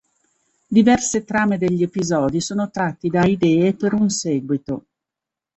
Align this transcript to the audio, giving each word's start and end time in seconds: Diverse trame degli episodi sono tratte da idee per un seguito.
Diverse 0.67 1.23
trame 1.25 1.59
degli 1.59 1.83
episodi 1.83 2.41
sono 2.41 2.71
tratte 2.71 3.07
da 3.07 3.23
idee 3.25 3.75
per 3.75 3.93
un 3.93 4.09
seguito. 4.09 4.87